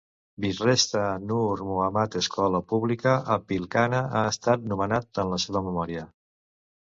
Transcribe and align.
Birshreshtha 0.43 1.01
Noor 1.31 1.59
Mohammad 1.71 2.17
escola 2.21 2.61
pública 2.71 3.13
a 3.35 3.37
Pilkhana 3.53 4.01
ha 4.21 4.25
estat 4.31 4.65
nomenat 4.73 5.23
en 5.27 5.31
la 5.35 5.41
seva 5.47 5.63
memòria. 5.69 6.09